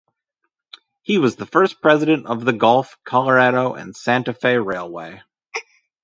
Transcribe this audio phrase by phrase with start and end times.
[1.03, 5.21] He was the first president of the Gulf, Colorado and Santa Fe Railway.